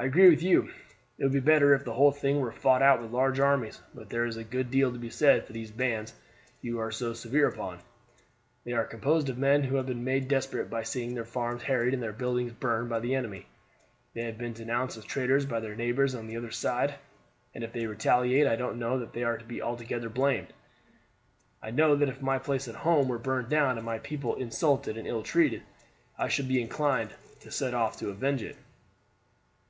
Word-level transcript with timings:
I 0.00 0.04
agree 0.04 0.30
with 0.30 0.44
you, 0.44 0.70
it 1.18 1.24
would 1.24 1.32
be 1.32 1.40
better 1.40 1.74
if 1.74 1.82
the 1.84 1.94
whole 1.94 2.12
thing 2.12 2.38
were 2.38 2.52
fought 2.52 2.82
out 2.82 3.02
with 3.02 3.10
large 3.10 3.40
armies, 3.40 3.82
but 3.92 4.08
there 4.10 4.26
is 4.26 4.36
a 4.36 4.44
good 4.44 4.70
deal 4.70 4.92
to 4.92 4.98
be 5.00 5.10
said 5.10 5.44
for 5.44 5.52
these 5.52 5.72
bands 5.72 6.14
you 6.62 6.78
are 6.78 6.92
so 6.92 7.12
severe 7.14 7.48
upon. 7.48 7.80
They 8.62 8.74
are 8.74 8.84
composed 8.84 9.28
of 9.28 9.38
men 9.38 9.64
who 9.64 9.74
have 9.74 9.86
been 9.86 10.04
made 10.04 10.28
desperate 10.28 10.70
by 10.70 10.84
seeing 10.84 11.14
their 11.16 11.24
farms 11.24 11.64
harried 11.64 11.94
and 11.94 12.00
their 12.00 12.12
buildings 12.12 12.52
burned 12.52 12.88
by 12.88 13.00
the 13.00 13.16
enemy. 13.16 13.46
They 14.14 14.22
have 14.22 14.38
been 14.38 14.52
denounced 14.52 14.96
as 14.96 15.02
traitors 15.04 15.46
by 15.46 15.58
their 15.58 15.74
neighbors 15.74 16.14
on 16.14 16.28
the 16.28 16.36
other 16.36 16.52
side, 16.52 16.94
and 17.52 17.64
if 17.64 17.72
they 17.72 17.84
retaliate 17.86 18.46
I 18.46 18.54
don't 18.54 18.78
know 18.78 19.00
that 19.00 19.12
they 19.14 19.24
are 19.24 19.36
to 19.36 19.44
be 19.44 19.60
altogether 19.60 20.08
blamed. 20.08 20.52
I 21.60 21.72
know 21.72 21.96
that 21.96 22.08
if 22.08 22.22
my 22.22 22.38
place 22.38 22.68
at 22.68 22.76
home 22.76 23.08
were 23.08 23.18
burned 23.18 23.48
down 23.48 23.76
and 23.76 23.84
my 23.84 23.98
people 23.98 24.36
insulted 24.36 24.96
and 24.96 25.08
ill 25.08 25.24
treated 25.24 25.64
I 26.16 26.28
should 26.28 26.46
be 26.46 26.62
inclined 26.62 27.14
to 27.40 27.50
set 27.50 27.74
off 27.74 27.96
to 27.98 28.10
avenge 28.10 28.42
it." 28.44 28.54